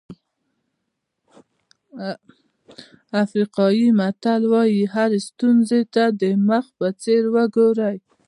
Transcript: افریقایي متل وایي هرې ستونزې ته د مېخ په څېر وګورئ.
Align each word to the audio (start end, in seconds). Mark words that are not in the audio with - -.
افریقایي 3.23 3.87
متل 3.99 4.41
وایي 4.51 4.81
هرې 4.93 5.19
ستونزې 5.29 5.81
ته 5.93 6.03
د 6.21 6.23
مېخ 6.47 6.65
په 6.77 6.87
څېر 7.01 7.23
وګورئ. 7.35 7.97